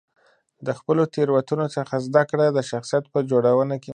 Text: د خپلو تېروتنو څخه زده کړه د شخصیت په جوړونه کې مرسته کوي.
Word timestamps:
د 0.65 0.67
خپلو 0.79 1.03
تېروتنو 1.13 1.67
څخه 1.77 1.95
زده 2.07 2.23
کړه 2.29 2.45
د 2.51 2.59
شخصیت 2.71 3.05
په 3.13 3.19
جوړونه 3.29 3.67
کې 3.75 3.79
مرسته 3.79 3.85
کوي. 3.85 3.89